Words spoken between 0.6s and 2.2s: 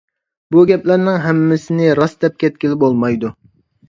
گەپلەرنىڭ ھەممىسىنى راست